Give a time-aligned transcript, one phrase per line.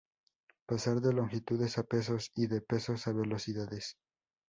[0.65, 3.99] Pasar de longitudes a pesos y de pesos a velocidades.